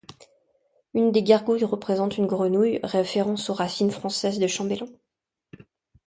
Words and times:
Une 0.95 1.11
des 1.11 1.21
gargouilles 1.21 1.63
représente 1.63 2.17
une 2.17 2.25
grenouille, 2.25 2.79
référence 2.81 3.51
aux 3.51 3.53
racines 3.53 3.91
françaises 3.91 4.39
de 4.39 4.47
Chambellan. 4.47 4.87